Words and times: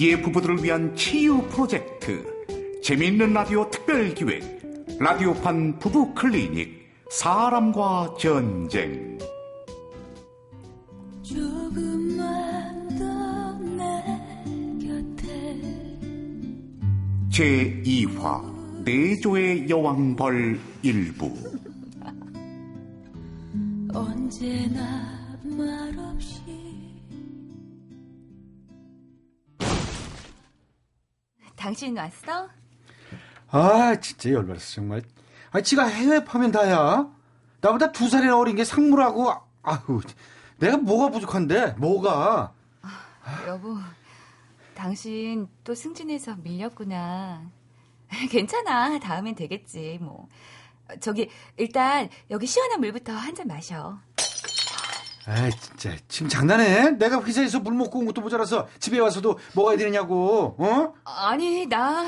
위기의 0.00 0.22
부부들을 0.22 0.64
위한 0.64 0.96
치유 0.96 1.42
프로젝트 1.50 2.24
재미있는 2.82 3.34
라디오 3.34 3.68
특별기획 3.68 4.96
라디오판 4.98 5.78
부부 5.78 6.14
클리닉 6.14 6.80
사람과 7.10 8.14
전쟁. 8.18 9.18
제2화 17.30 18.82
내조의 18.84 19.68
여왕벌 19.68 20.58
일부. 20.82 21.30
언제나 23.92 25.28
말없이 25.44 26.59
당신 31.60 31.94
왔어? 31.98 32.48
아 33.50 33.94
진짜 34.00 34.30
열받았어 34.30 34.76
정말. 34.76 35.02
아 35.50 35.60
지가 35.60 35.84
해외 35.86 36.24
파면 36.24 36.52
다야. 36.52 37.06
나보다 37.60 37.92
두 37.92 38.08
살이나 38.08 38.38
어린 38.38 38.56
게 38.56 38.64
상무라고. 38.64 39.30
아유 39.62 40.00
내가 40.58 40.78
뭐가 40.78 41.10
부족한데? 41.10 41.72
뭐가? 41.72 42.54
아, 42.82 43.44
여보 43.46 43.76
당신 44.74 45.48
또 45.62 45.74
승진해서 45.74 46.36
밀렸구나. 46.36 47.42
괜찮아. 48.30 48.98
다음엔 48.98 49.34
되겠지 49.34 49.98
뭐. 50.00 50.28
저기 51.00 51.28
일단 51.58 52.08
여기 52.30 52.46
시원한 52.46 52.80
물부터 52.80 53.12
한 53.12 53.34
잔 53.34 53.46
마셔 53.46 54.00
아 55.30 55.48
진짜 55.50 55.96
지금 56.08 56.28
장난해? 56.28 56.90
내가 56.90 57.22
회사에서 57.22 57.60
물 57.60 57.72
먹고 57.74 58.00
온 58.00 58.06
것도 58.06 58.20
모자라서 58.20 58.66
집에 58.80 58.98
와서도 58.98 59.38
먹어야 59.54 59.76
되느냐고 59.76 60.56
어? 60.58 60.92
아니 61.04 61.66
나, 61.66 62.04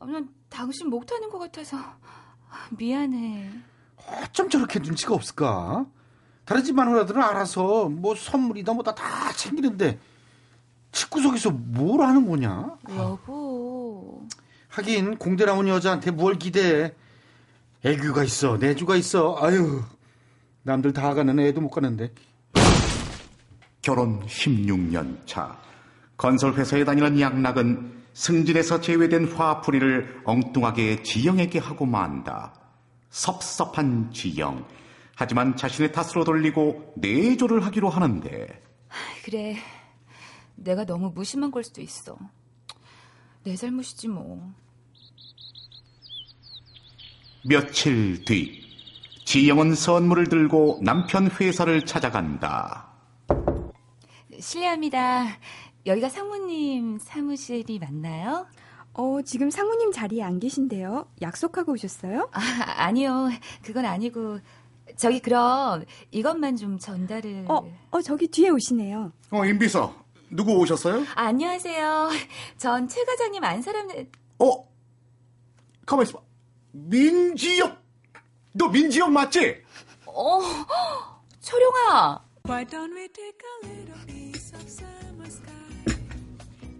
난 0.00 0.30
당신 0.48 0.88
목 0.88 1.04
타는 1.04 1.28
것 1.28 1.38
같아서 1.38 1.76
미안해 2.70 3.50
어쩜 4.22 4.48
저렇게 4.48 4.78
눈치가 4.78 5.14
없을까? 5.14 5.84
다른 6.46 6.64
집 6.64 6.74
마누라들은 6.74 7.22
알아서 7.22 7.90
뭐 7.90 8.14
선물이다 8.14 8.72
뭐다 8.72 8.94
다 8.94 9.30
챙기는데 9.34 9.98
집구석에서 10.90 11.50
뭘 11.50 12.00
하는 12.00 12.26
거냐? 12.26 12.78
여보 12.96 14.22
하긴 14.68 15.18
공대 15.18 15.44
나온 15.44 15.68
여자한테 15.68 16.12
뭘 16.12 16.38
기대해 16.38 16.94
애교가 17.84 18.24
있어 18.24 18.56
내주가 18.56 18.96
있어 18.96 19.36
아유 19.38 19.82
남들 20.62 20.94
다 20.94 21.12
가는 21.12 21.38
애도 21.38 21.60
못 21.60 21.68
가는데 21.68 22.10
결혼 23.84 24.24
16년 24.24 25.26
차 25.26 25.60
건설회사에 26.16 26.86
다니는 26.86 27.20
양락은 27.20 28.04
승진에서 28.14 28.80
제외된 28.80 29.30
화풀이를 29.30 30.22
엉뚱하게 30.24 31.02
지영에게 31.02 31.58
하고 31.58 31.84
만다. 31.84 32.54
섭섭한 33.10 34.10
지영. 34.10 34.66
하지만 35.16 35.54
자신의 35.54 35.92
탓으로 35.92 36.24
돌리고 36.24 36.94
내조를 36.96 37.62
하기로 37.66 37.90
하는데. 37.90 38.62
그래. 39.22 39.56
내가 40.54 40.86
너무 40.86 41.12
무심한 41.14 41.50
걸 41.50 41.62
수도 41.62 41.82
있어. 41.82 42.16
내 43.42 43.54
잘못이지 43.54 44.08
뭐. 44.08 44.50
며칠 47.46 48.24
뒤 48.24 48.62
지영은 49.26 49.74
선물을 49.74 50.28
들고 50.28 50.80
남편 50.82 51.30
회사를 51.30 51.84
찾아간다. 51.84 52.94
실례합니다. 54.40 55.38
여기가 55.86 56.08
상무님 56.08 56.98
사무실이 56.98 57.78
맞나요? 57.78 58.46
어, 58.94 59.20
지금 59.22 59.50
상무님 59.50 59.92
자리에 59.92 60.22
안 60.22 60.38
계신데요. 60.38 61.08
약속하고 61.20 61.72
오셨어요? 61.72 62.28
아, 62.32 62.40
아니요. 62.84 63.28
그건 63.62 63.84
아니고. 63.84 64.38
저기 64.96 65.18
그럼 65.20 65.84
이것만 66.10 66.56
좀 66.56 66.78
전달을. 66.78 67.46
어, 67.48 67.64
어 67.90 68.02
저기 68.02 68.28
뒤에 68.28 68.50
오시네요. 68.50 69.12
어, 69.30 69.44
임비서. 69.44 70.04
누구 70.30 70.52
오셨어요? 70.58 71.02
아, 71.14 71.26
안녕하세요. 71.26 72.10
전 72.58 72.88
최 72.88 73.04
과장님 73.04 73.42
안 73.44 73.62
사람. 73.62 73.88
어? 74.38 74.68
가만 75.86 76.04
있어봐. 76.06 76.22
민지영. 76.72 77.76
너 78.52 78.68
민지영 78.68 79.12
맞지? 79.12 79.62
어, 80.06 80.40
초룡아. 81.40 82.24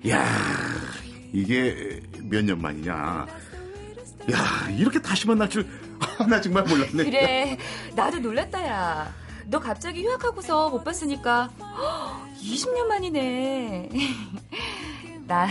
야, 0.09 0.27
이게 1.33 2.03
몇 2.23 2.43
년 2.45 2.61
만이냐? 2.61 2.93
야, 4.33 4.69
이렇게 4.77 5.01
다시 5.01 5.27
만날 5.27 5.49
줄, 5.49 5.67
나 6.29 6.41
정말 6.41 6.65
몰랐네. 6.65 7.05
그래, 7.05 7.59
나도 7.95 8.19
놀랐다, 8.19 8.67
야. 8.67 9.15
너 9.47 9.59
갑자기 9.61 10.03
휴학하고서 10.05 10.71
못 10.71 10.85
봤으니까, 10.85 11.51
20년 12.43 12.87
만이네. 12.87 13.89
나, 15.27 15.49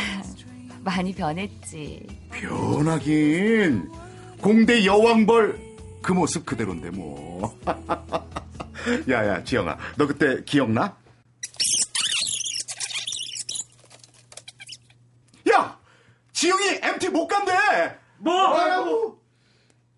많이 0.84 1.13
변했지. 1.13 2.06
변하긴. 2.31 3.92
공대 4.42 4.86
여왕벌, 4.86 5.59
그 6.02 6.12
모습 6.13 6.46
그대로인데, 6.46 6.90
뭐. 6.92 7.58
야, 9.09 9.28
야, 9.28 9.44
지영아, 9.44 9.78
너 9.96 10.06
그때 10.08 10.44
기억나? 10.44 10.96
야! 15.52 15.78
지영이 16.44 16.80
MT 16.81 17.08
못 17.08 17.26
간대! 17.26 17.54
뭐? 18.18 18.50
뭐라고? 18.50 19.18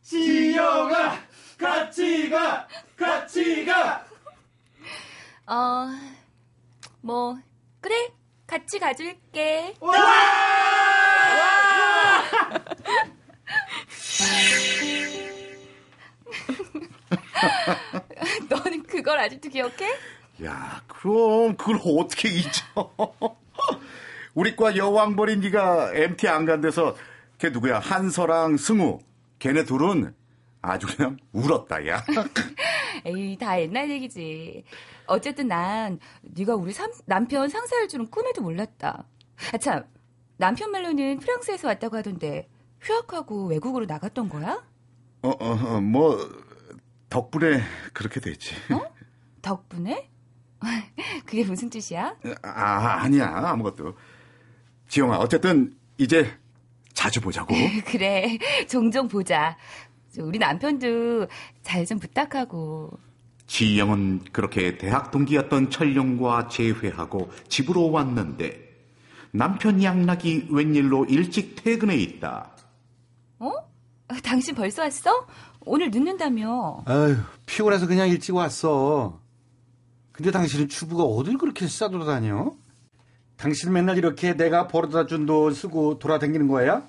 지영아, 0.03 1.17
같이 1.57 2.29
가! 2.29 2.67
같이 2.95 3.65
가! 3.65 4.05
어, 5.47 5.87
뭐, 7.01 7.35
그래, 7.81 7.95
같이 8.45 8.77
가줄게. 8.77 9.73
와! 9.79 9.97
와! 9.97 10.03
너는 18.49 18.83
그걸 18.83 19.17
아직도 19.17 19.49
기억해? 19.49 19.97
야, 20.43 20.83
그럼 20.85 21.57
그걸 21.57 21.79
어떻게 21.83 22.29
잊어? 22.29 22.93
우리과 24.35 24.75
여왕벌인 24.75 25.39
네가 25.39 25.93
MT 25.95 26.27
안 26.27 26.45
간데서 26.45 26.95
걔 27.37 27.49
누구야? 27.49 27.79
한서랑 27.79 28.57
승우. 28.57 28.99
걔네 29.39 29.63
둘은 29.65 30.13
아주 30.61 30.87
그냥 30.87 31.17
울었다, 31.31 31.85
야. 31.87 32.03
에이, 33.05 33.37
다 33.37 33.59
옛날 33.59 33.89
얘기지. 33.89 34.63
어쨌든 35.07 35.47
난 35.47 35.99
네가 36.21 36.55
우리 36.55 36.73
삼, 36.73 36.91
남편 37.05 37.47
상사할 37.49 37.87
줄은 37.87 38.09
꿈에도 38.09 38.41
몰랐다. 38.41 39.05
아, 39.53 39.57
참. 39.57 39.83
남편 40.37 40.71
말로는 40.71 41.19
프랑스에서 41.19 41.67
왔다고 41.69 41.95
하던데 41.97 42.49
휴학하고 42.81 43.47
외국으로 43.47 43.85
나갔던 43.85 44.27
거야? 44.27 44.61
어, 45.21 45.29
어, 45.29 45.77
어뭐 45.77 46.17
덕분에 47.09 47.61
그렇게 47.93 48.19
됐지. 48.19 48.53
어? 48.73 48.81
덕분에? 49.41 50.09
그게 51.25 51.45
무슨 51.45 51.69
뜻이야? 51.69 52.17
아, 52.41 53.01
아니야. 53.01 53.27
아무것도. 53.27 53.95
지영아, 54.87 55.17
어쨌든 55.17 55.73
이제 55.97 56.31
자주 56.93 57.21
보자고. 57.21 57.53
그래. 57.87 58.37
종종 58.69 59.07
보자. 59.07 59.57
우리 60.19 60.39
남편도 60.39 61.27
잘 61.63 61.85
좀 61.85 61.99
부탁하고. 61.99 62.97
지영은 63.47 64.21
그렇게 64.31 64.77
대학 64.77 65.11
동기였던 65.11 65.69
철룡과 65.69 66.47
재회하고 66.47 67.29
집으로 67.47 67.91
왔는데 67.91 68.63
남편 69.31 69.83
양락이 69.83 70.47
웬일로 70.49 71.05
일찍 71.05 71.55
퇴근해 71.63 71.95
있다. 71.95 72.51
어? 73.39 73.51
당신 74.23 74.55
벌써 74.55 74.81
왔어? 74.83 75.27
오늘 75.61 75.91
늦는다며. 75.91 76.81
아유, 76.85 77.17
피곤해서 77.45 77.85
그냥 77.85 78.07
일찍 78.07 78.33
왔어. 78.33 79.19
근데 80.11 80.31
당신은 80.31 80.69
주부가 80.69 81.03
어딜 81.03 81.37
그렇게 81.37 81.67
싸돌아다녀? 81.67 82.51
당신 83.37 83.73
맨날 83.73 83.97
이렇게 83.97 84.33
내가 84.35 84.67
벌어다 84.67 85.05
준 85.05 85.25
돈 85.25 85.53
쓰고 85.53 85.99
돌아다니는 85.99 86.47
거야? 86.47 86.87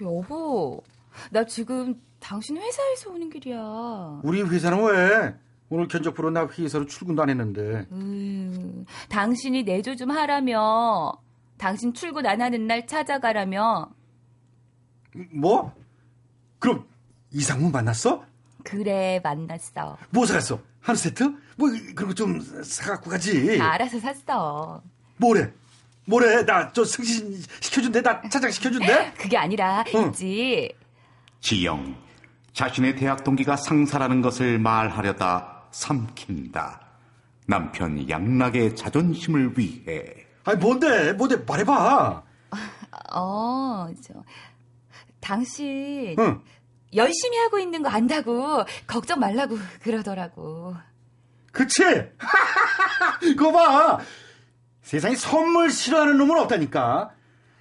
여보, 0.00 0.82
나 1.30 1.44
지금 1.44 2.00
당신 2.20 2.56
회사에서 2.56 3.10
오는 3.10 3.28
길이야. 3.28 4.20
우리 4.22 4.42
회사는 4.42 4.82
왜? 4.84 5.34
오늘 5.68 5.88
견적부로 5.88 6.30
나 6.30 6.46
회사로 6.46 6.86
출근도 6.86 7.22
안 7.22 7.30
했는데. 7.30 7.86
음, 7.92 8.84
당신이 9.08 9.64
내조 9.64 9.96
좀 9.96 10.10
하라며. 10.10 11.12
당신 11.58 11.92
출근 11.92 12.26
안 12.26 12.40
하는 12.40 12.66
날 12.66 12.86
찾아가라며. 12.86 13.90
뭐? 15.32 15.72
그럼 16.58 16.86
이상문 17.30 17.72
만났어? 17.72 18.24
그래, 18.64 19.20
만났어. 19.22 19.96
뭐 20.10 20.24
사갔어? 20.26 20.58
한 20.80 20.96
세트? 20.96 21.24
뭐 21.56 21.68
그런 21.94 22.08
거 22.08 22.14
좀 22.14 22.40
사갖고 22.40 23.10
가지. 23.10 23.58
다 23.58 23.72
알아서 23.72 23.98
샀어. 24.00 24.82
뭐래? 25.18 25.52
뭐래? 26.06 26.44
나 26.44 26.70
저 26.72 26.84
승진 26.84 27.42
시켜준대? 27.60 28.02
나 28.02 28.20
차장 28.28 28.50
시켜준대? 28.50 29.14
그게 29.16 29.36
아니라 29.36 29.84
응. 29.94 30.08
있지. 30.08 30.70
지영, 31.40 31.96
자신의 32.52 32.96
대학 32.96 33.24
동기가 33.24 33.56
상사라는 33.56 34.20
것을 34.22 34.58
말하려다 34.58 35.64
삼킨다. 35.70 36.80
남편 37.46 38.08
양락의 38.08 38.76
자존심을 38.76 39.58
위해. 39.58 40.04
아니 40.44 40.58
뭔데? 40.58 41.12
뭔데? 41.14 41.36
말해봐. 41.36 42.22
어, 43.12 43.88
저 44.06 44.14
당신 45.20 46.14
응. 46.18 46.40
열심히 46.94 47.38
하고 47.38 47.58
있는 47.58 47.82
거 47.82 47.88
안다고 47.88 48.64
걱정 48.86 49.18
말라고 49.20 49.58
그러더라고. 49.82 50.74
그치? 51.52 51.82
그거 53.20 53.52
봐. 53.52 53.98
세상에 54.84 55.16
선물 55.16 55.70
싫어하는 55.70 56.18
놈은 56.18 56.38
없다니까. 56.40 57.10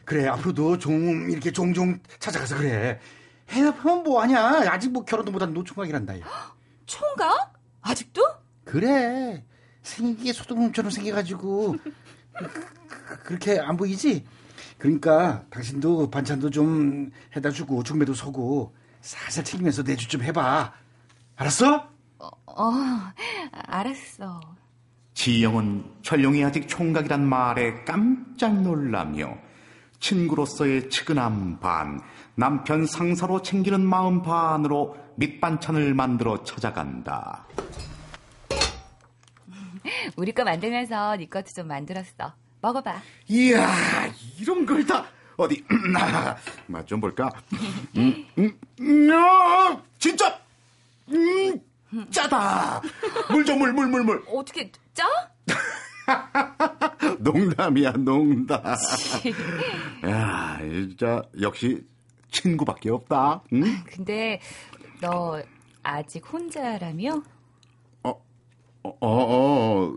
그래, 0.05 0.27
앞으로도 0.27 0.77
좀 0.77 1.29
이렇게 1.29 1.51
종종 1.51 1.97
찾아가서 2.19 2.57
그래. 2.57 2.99
해협하면 3.49 4.03
뭐하냐? 4.03 4.69
아직 4.69 4.91
뭐 4.91 5.05
결혼도 5.05 5.31
못한 5.31 5.53
노총각이란다. 5.53 6.19
야. 6.19 6.23
총각? 6.85 7.53
아직도? 7.81 8.21
그래. 8.65 9.45
생긴 9.81 10.23
게 10.25 10.33
소동처럼 10.33 10.91
생겨가지고 10.91 11.77
그- 11.81 11.93
그렇게 13.23 13.57
안 13.59 13.77
보이지? 13.77 14.25
그러니까 14.77 15.45
당신도 15.49 16.09
반찬도 16.09 16.49
좀 16.49 17.09
해다 17.35 17.51
주고 17.51 17.83
중매도 17.83 18.13
서고 18.13 18.75
살살 19.01 19.45
챙기면서 19.45 19.83
내주 19.83 20.07
좀 20.09 20.21
해봐. 20.23 20.73
알았어? 21.37 21.87
어, 22.19 22.71
알았어. 23.51 24.41
지영은 25.23 25.85
철룡이 26.01 26.43
아직 26.43 26.67
총각이란 26.67 27.25
말에 27.25 27.85
깜짝 27.85 28.61
놀라며 28.61 29.37
친구로서의 30.01 30.89
측은함 30.89 31.61
반, 31.61 32.01
남편 32.35 32.85
상사로 32.85 33.41
챙기는 33.41 33.85
마음 33.85 34.21
반으로 34.21 34.97
밑반찬을 35.15 35.93
만들어 35.93 36.43
찾아간다. 36.43 37.47
우리 40.17 40.33
거 40.33 40.43
만들면서 40.43 41.15
네 41.15 41.25
것도 41.27 41.45
좀 41.55 41.69
만들었어. 41.69 42.33
먹어봐. 42.59 43.01
이야, 43.29 43.65
이런 44.41 44.65
걸 44.65 44.85
다 44.85 45.05
어디 45.37 45.63
맛 46.67 46.85
좀 46.85 46.99
볼까? 46.99 47.29
음, 47.95 48.25
음, 48.37 48.59
음, 48.81 49.09
야, 49.09 49.81
진짜 49.97 50.37
음, 51.13 51.57
짜다. 52.11 52.81
물 53.31 53.45
좀 53.45 53.57
물 53.59 53.71
물 53.71 53.87
물 53.87 54.03
물. 54.03 54.21
어떻게 54.27 54.69
짜? 54.93 55.05
농담이야 57.19 57.93
농담. 57.93 58.61
야, 60.05 60.59
진짜 60.61 61.21
역시 61.41 61.85
친구밖에 62.31 62.89
없다. 62.89 63.43
응? 63.53 63.63
근데 63.85 64.39
너 65.01 65.41
아직 65.81 66.23
혼자라며? 66.31 67.21
어, 68.03 68.09
어, 68.83 68.97
어, 69.01 69.93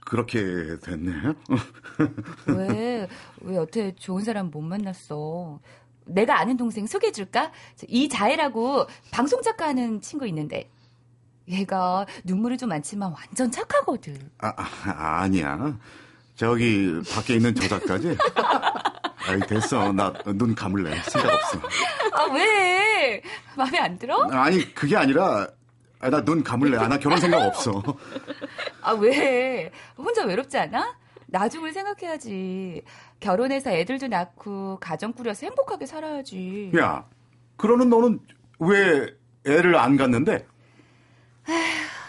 그렇게 0.00 0.78
됐네. 0.80 1.12
왜, 2.48 3.08
왜 3.40 3.56
여태 3.56 3.94
좋은 3.94 4.22
사람 4.24 4.50
못 4.50 4.60
만났어? 4.60 5.60
내가 6.06 6.40
아는 6.40 6.56
동생 6.56 6.86
소개해줄까? 6.86 7.52
이자혜라고 7.86 8.86
방송작가 9.10 9.68
하는 9.68 10.00
친구 10.00 10.26
있는데. 10.26 10.70
얘가 11.48 12.06
눈물이 12.24 12.58
좀 12.58 12.68
많지만 12.70 13.12
완전 13.12 13.50
착하거든. 13.50 14.30
아, 14.38 14.52
아, 14.56 15.20
아니야. 15.22 15.76
저기 16.34 17.00
밖에 17.14 17.34
있는 17.36 17.54
저 17.54 17.66
작가지? 17.68 18.16
아이 19.26 19.40
됐어. 19.40 19.92
나 19.92 20.12
눈 20.26 20.54
감을래. 20.54 20.94
생각 21.02 21.32
없어. 21.34 21.58
아, 22.12 22.24
왜? 22.32 23.22
마음에 23.56 23.78
안 23.78 23.98
들어? 23.98 24.22
아니 24.30 24.74
그게 24.74 24.96
아니라 24.96 25.48
아, 26.00 26.10
나 26.10 26.22
눈 26.24 26.42
감을래. 26.44 26.76
아, 26.78 26.86
나 26.88 26.98
결혼 26.98 27.18
생각 27.18 27.42
없어. 27.42 27.82
아, 28.82 28.92
왜? 28.92 29.70
혼자 29.96 30.24
외롭지 30.24 30.56
않아? 30.58 30.96
나중을 31.26 31.72
생각해야지. 31.72 32.82
결혼해서 33.20 33.70
애들도 33.70 34.06
낳고 34.08 34.78
가정 34.80 35.12
꾸려서 35.12 35.46
행복하게 35.46 35.84
살아야지. 35.86 36.72
야, 36.78 37.04
그러는 37.56 37.90
너는 37.90 38.20
왜 38.60 39.08
애를 39.46 39.76
안 39.76 39.96
갖는데? 39.96 40.46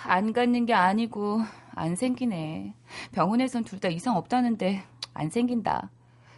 안 0.06 0.34
갖는 0.34 0.66
게 0.66 0.74
아니고 0.74 1.42
안 1.76 1.96
생기네. 1.96 2.74
병원에선 3.12 3.64
둘 3.64 3.80
다 3.80 3.88
이상 3.90 4.16
없다는데 4.18 4.84
안 5.14 5.30
생긴다. 5.30 5.90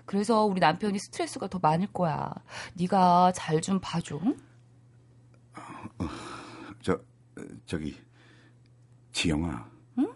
그래서 0.05 0.43
우리 0.45 0.59
남편이 0.59 0.99
스트레스가 0.99 1.47
더 1.47 1.59
많을 1.59 1.87
거야. 1.87 2.33
네가 2.75 3.31
잘 3.33 3.61
좀 3.61 3.79
봐줘. 3.81 4.19
저 6.81 6.99
저기 7.65 7.97
지영아. 9.13 9.69
응? 9.99 10.13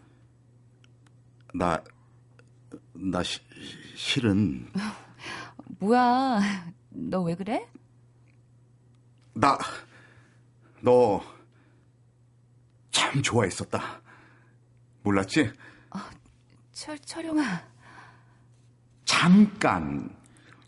나나 1.54 3.24
실은 3.96 4.72
뭐야? 5.80 6.40
너 6.90 7.22
왜 7.24 7.36
그래? 7.36 7.68
나 9.34 9.58
너 10.82 11.22
참 12.96 13.22
좋아했었다. 13.22 14.02
몰랐지? 15.04 15.52
철 16.72 16.98
철영아. 17.00 17.44
잠깐 19.04 20.10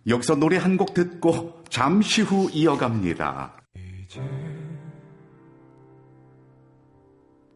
여기서 0.05 0.35
노래 0.35 0.57
한 0.57 0.75
곡 0.77 0.93
듣고 0.93 1.63
잠시 1.69 2.21
후 2.21 2.49
이어갑니다. 2.51 3.53
이제 3.75 4.21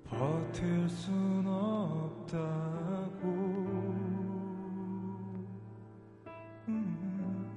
버틸 0.06 0.88
순 0.90 1.46
없다고 1.46 3.22
음, 6.68 7.52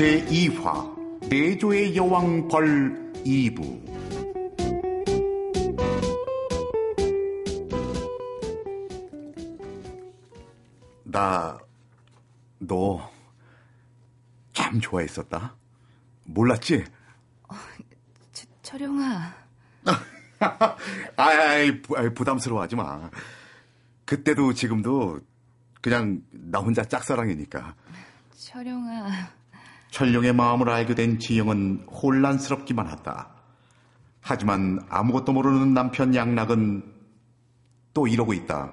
제2화 0.00 1.28
내조의 1.28 1.94
여왕 1.94 2.48
벌 2.48 3.12
2부 3.22 3.80
나 11.04 11.58
너 12.60 13.10
참 14.52 14.80
좋아했었다. 14.80 15.54
몰랐지? 16.24 16.84
철- 18.32 18.46
철영아. 18.62 19.34
아이, 21.16 21.80
부담스러워하지 22.14 22.76
마. 22.76 23.10
그때도 24.04 24.52
지금도 24.54 25.20
그냥 25.80 26.22
나 26.30 26.58
혼자 26.58 26.84
짝사랑이니까. 26.84 27.74
철영아. 28.36 29.39
철룡의 29.90 30.32
마음을 30.32 30.68
알게 30.68 30.94
된 30.94 31.18
지영은 31.18 31.86
혼란스럽기만 31.90 32.86
하다. 32.86 33.28
하지만 34.20 34.80
아무것도 34.88 35.32
모르는 35.32 35.74
남편 35.74 36.14
양락은 36.14 36.82
또 37.94 38.06
이러고 38.06 38.32
있다. 38.32 38.72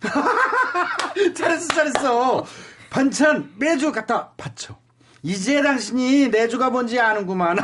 잘했어, 1.34 1.68
잘했어. 1.68 2.46
반찬 2.90 3.52
매주 3.58 3.90
갖다 3.90 4.30
바쳐. 4.36 4.76
이제 5.22 5.62
당신이 5.62 6.28
내주가 6.28 6.70
뭔지 6.70 6.98
아는구만. 6.98 7.58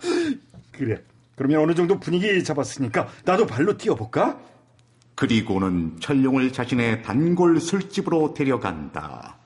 그래. 0.72 1.02
그러면 1.36 1.60
어느 1.60 1.74
정도 1.74 1.98
분위기 1.98 2.44
잡았으니까 2.44 3.08
나도 3.24 3.46
발로 3.46 3.76
뛰어볼까? 3.76 4.38
그리고는 5.16 5.98
철룡을 6.00 6.52
자신의 6.52 7.02
단골 7.02 7.60
술집으로 7.60 8.34
데려간다. 8.34 9.38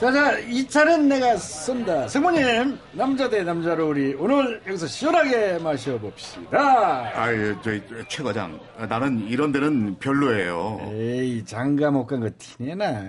자자 0.00 0.38
이 0.40 0.66
차는 0.68 1.08
내가 1.08 1.36
쏜다. 1.36 2.08
성모님 2.08 2.78
남자 2.92 3.28
대 3.28 3.42
남자로 3.42 3.88
우리 3.88 4.14
오늘 4.14 4.60
여기서 4.66 4.86
시원하게 4.86 5.58
마셔봅시다. 5.58 7.12
아유, 7.14 7.56
저, 7.62 7.70
최 8.08 8.22
과장. 8.22 8.58
나는 8.88 9.26
이런 9.28 9.52
데는 9.52 9.98
별로예요. 9.98 10.90
에이 10.92 11.44
장가 11.44 11.90
못 11.90 12.06
간 12.06 12.20
거 12.20 12.28
티내나. 12.38 13.02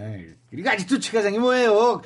그리고 0.50 0.70
아직도 0.70 1.00
최 1.00 1.18
과장이 1.18 1.38
뭐예요? 1.40 2.02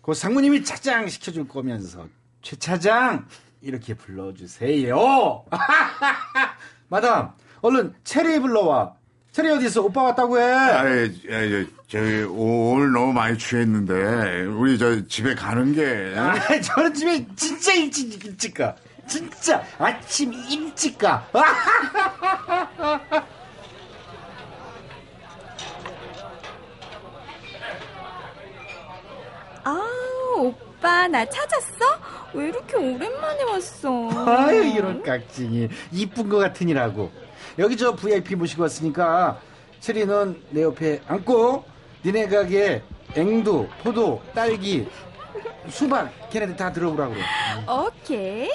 그 0.00 0.14
상무님이 0.14 0.64
차장 0.64 1.08
시켜줄 1.08 1.46
거면서 1.48 2.06
최 2.40 2.56
차장 2.56 3.26
이렇게 3.60 3.92
불러주세요. 3.94 5.44
마담 6.88 7.32
얼른 7.60 7.94
체리 8.04 8.38
불러와 8.40 8.94
체리 9.32 9.48
어디 9.50 9.66
있어 9.66 9.82
오빠 9.82 10.02
왔다고 10.02 10.38
해 10.40 10.42
아유, 10.42 11.08
아유, 11.30 11.66
저기, 11.86 12.22
오늘 12.28 12.90
너무 12.92 13.12
많이 13.12 13.38
취했는데, 13.38 14.42
우리 14.46 14.76
저 14.76 15.06
집에 15.06 15.34
가는 15.36 15.72
게. 15.72 16.14
아, 16.16 16.34
저는 16.60 16.92
집에 16.94 17.24
진짜 17.36 17.72
일찍 17.72 18.24
일찍 18.24 18.54
가. 18.54 18.74
진짜 19.06 19.62
아침 19.78 20.32
일찍 20.32 20.98
가. 20.98 21.24
아, 29.64 29.80
오빠 30.38 31.06
나 31.08 31.24
찾았어? 31.24 31.84
왜 32.34 32.48
이렇게 32.48 32.76
오랜만에 32.76 33.42
왔어? 33.44 34.08
아유 34.26 34.64
이런 34.64 35.02
깍쟁이 35.02 35.68
이쁜 35.92 36.28
거 36.28 36.38
같으니라고. 36.38 37.10
여기 37.58 37.76
저 37.76 37.94
VIP 37.94 38.34
모시고 38.36 38.62
왔으니까 38.62 39.38
체리는 39.80 40.42
내 40.50 40.62
옆에 40.62 41.00
앉고 41.06 41.64
니네 42.04 42.28
가게 42.28 42.82
앵두, 43.14 43.68
포도, 43.82 44.22
딸기, 44.34 44.88
수박 45.68 46.10
걔네들 46.30 46.56
다 46.56 46.72
들어오라고 46.72 47.14
그래. 47.14 47.22
오케이. 47.68 48.50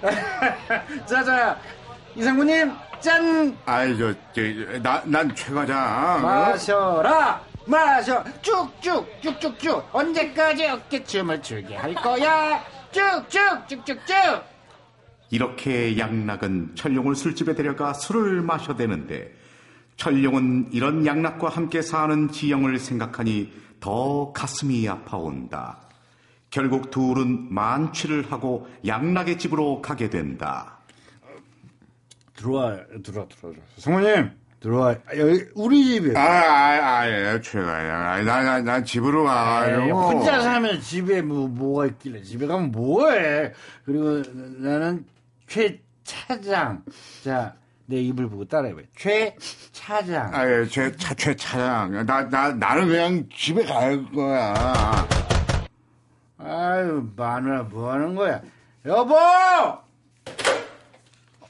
자자 1.06 1.58
이상구님 2.14 2.72
짠 3.00 3.56
아이, 3.66 3.96
저, 3.98 4.12
저, 4.34 4.40
나, 4.82 5.02
난최 5.04 5.52
과장. 5.52 6.22
마셔라 6.22 7.42
마셔 7.66 8.24
쭉쭉 8.42 9.20
쭉쭉쭉 9.22 9.88
언제까지 9.92 10.66
어깨춤을 10.66 11.42
추게 11.42 11.76
할 11.76 11.94
거야 11.94 12.64
쭉쭉 12.90 13.68
쭉쭉쭉 13.68 14.49
이렇게 15.30 15.96
양락은 15.96 16.72
철룡을 16.74 17.14
술집에 17.14 17.54
데려가 17.54 17.92
술을 17.92 18.42
마셔대는데 18.42 19.32
철룡은 19.96 20.70
이런 20.72 21.06
양락과 21.06 21.48
함께 21.48 21.82
사는 21.82 22.28
지영을 22.30 22.78
생각하니 22.78 23.52
더 23.80 24.32
가슴이 24.32 24.88
아파온다. 24.88 25.78
결국 26.50 26.90
둘은 26.90 27.52
만취를 27.52 28.30
하고 28.32 28.68
양락의 28.84 29.38
집으로 29.38 29.80
가게 29.80 30.10
된다. 30.10 30.78
들어와 32.34 32.78
들어와 33.02 33.26
들어와 33.28 33.54
성모님 33.76 34.30
들어와 34.60 34.96
여기 35.16 35.44
우리 35.54 35.84
집에 35.84 36.18
아, 36.18 36.22
아, 36.22 37.02
아, 37.02 37.40
최가야. 37.40 38.22
나, 38.24 38.42
나, 38.42 38.60
나 38.60 38.82
집으로 38.82 39.24
가가지고. 39.24 40.10
혼자 40.10 40.40
사면 40.40 40.80
집에 40.80 41.22
뭐 41.22 41.46
뭐가 41.48 41.86
있길래 41.86 42.22
집에 42.22 42.46
가면 42.46 42.72
뭐해 42.72 43.52
그리고 43.84 44.22
나는 44.58 45.04
최 45.50 45.82
차장 46.04 46.84
자 47.24 47.60
내 47.90 47.96
입을 48.02 48.28
보고 48.30 48.44
따라해봐 48.44 48.82
최 48.96 49.36
차장 49.72 50.32
아, 50.32 50.48
예, 50.48 50.64
최, 50.66 50.96
차, 50.96 51.12
최 51.14 51.34
차장. 51.34 52.06
나, 52.06 52.28
나, 52.28 52.52
나는 52.52 52.86
그냥 52.86 53.28
집에 53.34 53.64
갈 53.64 54.08
거야. 54.12 55.08
아유 56.38 57.06
마누라 57.16 57.64
뭐 57.64 57.92
하는 57.92 58.14
거야 58.14 58.40
여보 58.86 59.14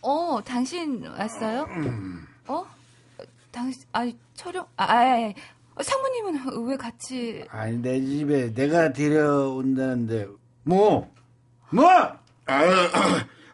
어, 0.02 0.40
당신 0.42 1.06
왔어요? 1.06 1.66
어? 2.48 2.66
당신, 3.52 3.82
아니, 3.92 4.18
아, 4.76 4.84
아, 4.84 4.94
아, 4.94 5.32
아, 5.74 5.82
상무님은 5.82 6.66
왜 6.68 6.76
같이, 6.78 7.44
아니 7.50 7.76
내 7.76 8.00
집에 8.00 8.52
내가 8.54 8.92
데려온다는데 8.94 10.26
뭐 10.62 11.12
뭐? 11.70 11.84
아유, 12.46 12.70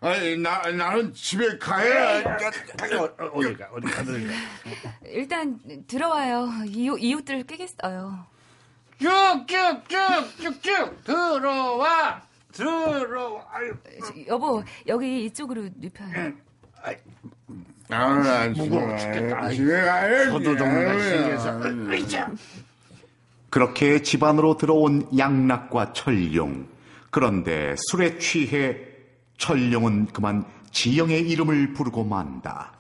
아니, 0.07 0.37
나, 0.37 0.63
나는 0.71 1.13
집에 1.13 1.59
가야. 1.59 2.21
어, 2.21 3.05
어, 3.19 3.25
어디 3.35 3.57
가 3.57 3.69
어디 3.73 3.87
가 3.89 4.03
어디 4.03 4.27
가 4.27 4.33
일단 5.07 5.59
들어와요. 5.87 6.49
이웃, 6.67 6.99
이웃들 6.99 7.43
깨겠어요. 7.45 8.27
쭉쭉쭉쭉쭉 9.01 11.05
들어와 11.05 12.23
들어와 12.53 13.45
아유 13.53 13.75
여보, 14.29 14.63
여기 14.87 15.25
이쪽으로 15.27 15.69
눕혀요. 15.77 16.33
나는 17.89 18.27
안 18.27 18.53
무거워 18.53 18.97
죽겠다. 18.97 19.51
집에 19.51 19.81
가야 19.83 20.31
저도 20.31 20.57
정말 20.57 21.01
신기해서 21.01 21.61
으이자. 21.91 22.31
그렇게 23.51 24.03
집안으로 24.03 24.57
들어온 24.57 25.07
양락과 25.17 25.93
철룡. 25.93 26.69
그런데 27.11 27.75
술에 27.91 28.19
취해 28.19 28.86
철룡은 29.39 30.07
그만 30.07 30.45
지영의 30.71 31.29
이름을 31.29 31.73
부르고 31.73 32.05
만다. 32.05 32.73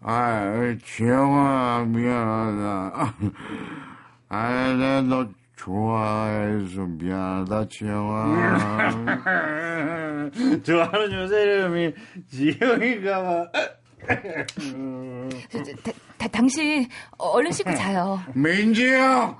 아, 0.00 0.74
지영아, 0.84 1.84
미안하다. 1.88 3.14
아, 4.28 4.74
내가 4.74 5.02
너 5.02 5.28
좋아해서 5.56 6.82
미안하다, 6.82 7.68
지영아. 7.68 8.90
좋아하는 10.62 11.12
요새 11.12 11.42
이름이 11.42 11.94
지영이가 12.30 13.50
다, 14.06 15.92
다, 16.18 16.28
당신, 16.28 16.86
얼른 17.16 17.50
씻고 17.52 17.74
자요. 17.74 18.20
민지 18.34 18.92
형! 18.92 19.36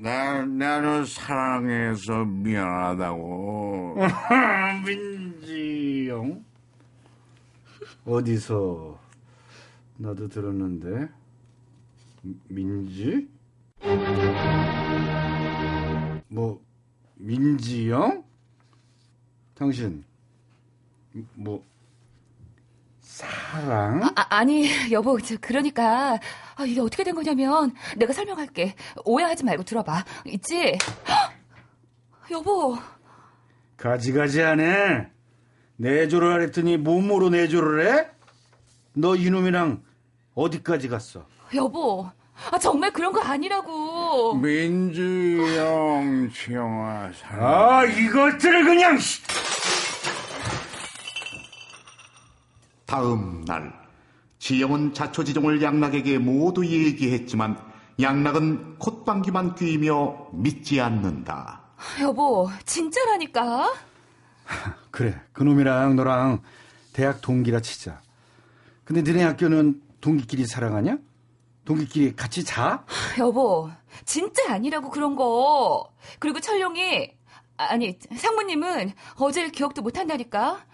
나, 0.00 0.44
나는 0.46 1.04
사랑해서 1.04 2.24
미안하다고. 2.24 3.96
민지영. 4.86 6.44
어디서 8.04 8.96
나도 9.96 10.28
들었는데? 10.28 11.08
민지? 12.48 13.28
뭐 16.28 16.62
민지영? 17.16 18.22
당신 19.56 20.04
뭐 21.34 21.66
사랑 23.18 24.04
아, 24.14 24.26
아니, 24.30 24.70
여보, 24.92 25.20
저, 25.20 25.34
그러니까, 25.40 26.20
아, 26.54 26.64
이게 26.64 26.80
어떻게 26.80 27.02
된 27.02 27.16
거냐면, 27.16 27.74
내가 27.96 28.12
설명할게. 28.12 28.76
오해하지 29.04 29.44
말고 29.44 29.64
들어봐. 29.64 30.04
있지? 30.26 30.78
헉! 31.08 31.32
여보, 32.30 32.78
가지가지하네 33.76 35.08
내조를 35.76 36.32
하랬더니 36.32 36.76
몸으로 36.76 37.30
내조를 37.30 37.86
해? 37.86 38.06
너 38.92 39.16
이놈이랑 39.16 39.82
어디까지 40.34 40.88
갔어? 40.88 41.26
여보. 41.54 42.08
아, 42.52 42.58
정말 42.58 42.92
그런 42.92 43.12
거 43.12 43.20
아니라고. 43.20 44.34
형, 45.56 46.30
지영아, 46.32 47.10
사랑. 47.14 47.44
아 47.44 47.84
이것들을 47.84 48.64
그냥 48.64 48.98
다음 52.88 53.44
날 53.44 53.70
지영은 54.38 54.94
자초지종을 54.94 55.62
양락에게 55.62 56.16
모두 56.16 56.64
얘기했지만 56.64 57.60
양락은 58.00 58.78
콧방귀만 58.78 59.56
뀌며 59.56 60.28
믿지 60.32 60.80
않는다. 60.80 61.60
여보, 62.00 62.48
진짜라니까? 62.64 63.74
그래 64.90 65.20
그놈이랑 65.34 65.96
너랑 65.96 66.40
대학 66.94 67.20
동기라 67.20 67.60
치자 67.60 68.00
근데 68.86 69.02
너네 69.02 69.22
학교는 69.22 69.82
동기끼리 70.00 70.46
사랑하냐? 70.46 70.96
동기끼리 71.66 72.16
같이 72.16 72.42
자? 72.42 72.86
여보, 73.18 73.70
진짜 74.06 74.54
아니라고 74.54 74.88
그런 74.88 75.14
거. 75.14 75.92
그리고 76.18 76.40
철룡이, 76.40 77.12
아니, 77.58 77.98
상무님은 78.16 78.92
어제를 79.16 79.52
기억도 79.52 79.82
못 79.82 79.98
한다니까? 79.98 80.64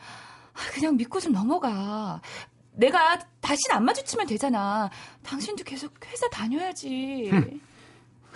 그냥 0.72 0.96
믿고 0.96 1.20
좀 1.20 1.32
넘어가. 1.32 2.20
내가 2.72 3.18
다신 3.40 3.72
안 3.72 3.84
마주치면 3.84 4.26
되잖아. 4.26 4.90
당신도 5.22 5.64
계속 5.64 5.92
회사 6.06 6.28
다녀야지. 6.28 7.30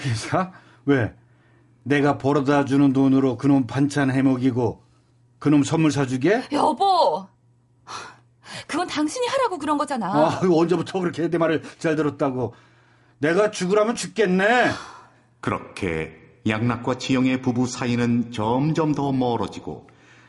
회사? 0.01 0.53
왜? 0.85 1.15
내가 1.83 2.19
벌어다 2.19 2.65
주는 2.65 2.93
돈으로 2.93 3.37
그놈 3.37 3.67
반찬 3.67 4.11
해먹이고 4.11 4.83
그놈 5.39 5.63
선물 5.65 5.91
사주게? 5.91 6.49
여보! 6.53 7.27
그건 8.67 8.87
당신이 8.87 9.27
하라고 9.27 9.59
그런 9.59 9.79
거잖아. 9.79 10.07
아, 10.07 10.41
언제부터 10.43 11.01
그렇게 11.01 11.29
내 11.29 11.39
말을 11.39 11.63
잘 11.79 11.97
들었다고. 11.97 12.55
내가 13.19 13.51
죽으라면 13.51 13.95
죽겠네. 13.95 14.71
그렇게 15.41 16.17
양락과 16.47 16.99
지영의 16.99 17.43
부부 17.43 17.67
사이는 17.67 18.33
점점 18.33 18.95
더 18.95 19.13
멀어지고 19.13 19.89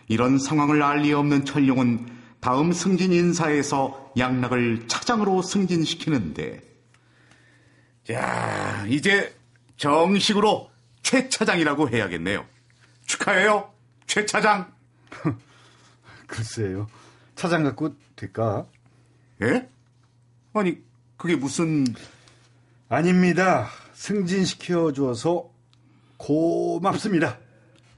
이런 0.09 0.37
상황을 0.39 0.83
알 0.83 0.99
리 1.01 1.13
없는 1.13 1.45
철룡은 1.45 2.07
다음 2.41 2.73
승진 2.73 3.13
인사에서 3.13 4.11
양락을 4.17 4.87
차장으로 4.87 5.41
승진시키는데 5.41 6.61
자 8.05 8.85
이제 8.89 9.35
정식으로 9.77 10.69
최 11.03 11.29
차장이라고 11.29 11.89
해야겠네요. 11.89 12.45
축하해요, 13.05 13.71
최 14.07 14.25
차장. 14.25 14.73
글쎄요. 16.27 16.87
차장 17.35 17.63
갖고 17.63 17.95
될까? 18.15 18.65
예? 19.41 19.69
아니 20.53 20.77
그게 21.17 21.35
무슨 21.35 21.85
아닙니다. 22.89 23.69
승진시켜 23.93 24.91
주어서 24.93 25.49
고맙습니다. 26.17 27.37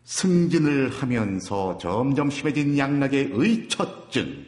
승진을 0.03 0.89
하면서 0.89 1.77
점점 1.77 2.29
심해진 2.29 2.77
양락의 2.77 3.29
의처증. 3.33 4.45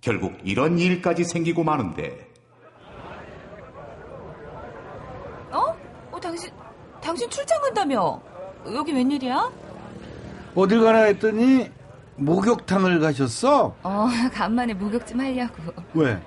결국 0.00 0.36
이런 0.44 0.78
일까지 0.78 1.24
생기고 1.24 1.64
마는데 1.64 2.28
어? 5.50 5.76
어, 6.12 6.20
당신, 6.20 6.50
당신 7.02 7.28
출장 7.28 7.60
간다며? 7.60 8.20
여기 8.72 8.92
웬일이야? 8.92 9.50
어딜 10.54 10.82
가나 10.82 10.98
했더니 11.04 11.70
목욕탕을 12.16 13.00
가셨어? 13.00 13.74
어, 13.82 14.06
간만에 14.32 14.74
목욕 14.74 15.04
좀 15.06 15.20
하려고. 15.20 15.54
왜? 15.94 16.20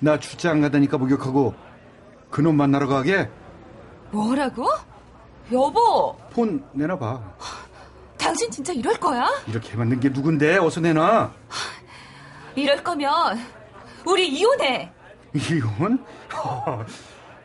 나 0.00 0.18
출장 0.18 0.60
가다니까 0.60 0.96
목욕하고 0.98 1.54
그놈 2.30 2.56
만나러 2.56 2.86
가게? 2.86 3.28
뭐라고? 4.10 4.66
여보, 5.52 6.14
폰 6.30 6.62
내놔봐. 6.72 7.22
당신 8.28 8.50
진짜 8.50 8.74
이럴 8.74 8.94
거야? 9.00 9.26
이렇게 9.46 9.74
만든 9.74 9.98
게 10.00 10.10
누군데? 10.10 10.58
어서 10.58 10.80
내놔. 10.80 11.32
이럴 12.54 12.84
거면 12.84 13.38
우리 14.04 14.28
이혼해. 14.28 14.92
이혼? 15.34 16.04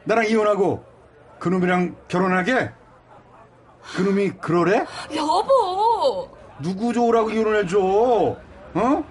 나랑 0.03 0.27
이혼하고 0.27 0.83
그놈이랑 1.39 1.95
결혼하게? 2.09 2.69
그놈이 3.95 4.31
그러래? 4.41 4.85
여보, 5.15 6.29
누구 6.59 6.91
좋으라고 6.91 7.29
이혼을 7.31 7.63
해줘? 7.63 7.79
어? 7.79 9.03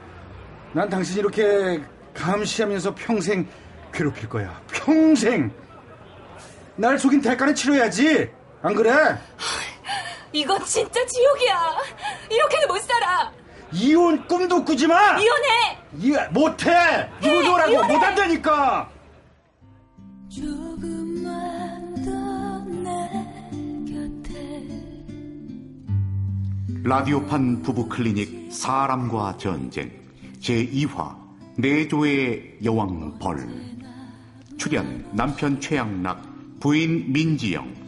난 0.75 0.89
당신 0.91 1.21
이렇게 1.21 1.83
감시하면서 2.13 2.95
평생 2.95 3.49
괴롭힐 3.95 4.29
거야. 4.29 4.61
평생! 4.71 5.51
날 6.77 6.99
속인 6.99 7.23
대가는 7.23 7.55
치러야지. 7.55 8.31
안 8.61 8.75
그래? 8.75 8.93
이건 10.33 10.65
진짜 10.65 11.05
지옥이야. 11.07 11.77
이렇게는 12.31 12.69
못 12.69 12.81
살아. 12.83 13.31
이혼 13.73 14.27
꿈도 14.27 14.65
꾸지 14.65 14.87
마! 14.87 15.19
이혼해. 15.19 15.79
이, 15.99 16.13
못해! 16.33 17.09
누구 17.21 17.43
못한다니까! 17.89 18.91
더내 22.05 23.11
곁에 23.87 24.73
라디오판 26.85 27.63
부부 27.63 27.89
클리닉 27.89 28.53
사람과 28.53 29.37
전쟁 29.37 29.91
제2화 30.41 31.15
내조의 31.59 32.59
여왕 32.65 33.19
벌 33.19 33.47
출연 34.59 35.05
남편 35.13 35.61
최양락 35.61 36.23
부인 36.61 37.13
민지영 37.13 37.82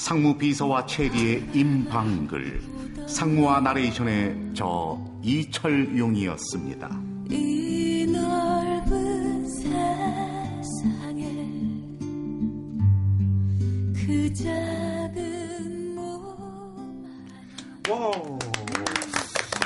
상무 0.00 0.34
비서와 0.38 0.86
체리의 0.86 1.50
임방글 1.52 2.62
상무와 3.06 3.60
나레이션의 3.60 4.52
저 4.54 4.98
이철용이었습니다. 5.22 7.00
이 7.28 8.06
넓은 8.10 9.46
세상에 9.46 11.22
그 13.94 14.32
작은 14.32 15.94
몸 15.94 16.08
wow. 17.90 18.38